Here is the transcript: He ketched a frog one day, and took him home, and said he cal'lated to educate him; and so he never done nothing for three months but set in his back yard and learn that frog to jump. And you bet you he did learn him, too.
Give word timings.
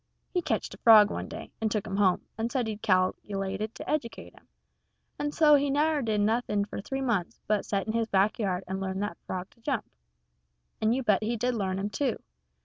He 0.33 0.41
ketched 0.41 0.73
a 0.73 0.79
frog 0.79 1.11
one 1.11 1.27
day, 1.27 1.51
and 1.61 1.69
took 1.69 1.85
him 1.85 1.97
home, 1.97 2.23
and 2.35 2.51
said 2.51 2.65
he 2.65 2.75
cal'lated 2.75 3.75
to 3.75 3.87
educate 3.87 4.33
him; 4.33 4.47
and 5.19 5.31
so 5.31 5.53
he 5.53 5.69
never 5.69 6.01
done 6.01 6.25
nothing 6.25 6.65
for 6.65 6.81
three 6.81 7.01
months 7.01 7.39
but 7.45 7.65
set 7.67 7.85
in 7.85 7.93
his 7.93 8.07
back 8.07 8.39
yard 8.39 8.63
and 8.67 8.79
learn 8.81 8.99
that 9.01 9.19
frog 9.27 9.51
to 9.51 9.61
jump. 9.61 9.85
And 10.81 10.95
you 10.95 11.03
bet 11.03 11.21
you 11.21 11.29
he 11.29 11.37
did 11.37 11.53
learn 11.53 11.77
him, 11.77 11.91
too. 11.91 12.17